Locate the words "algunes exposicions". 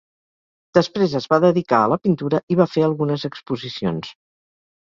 2.89-4.15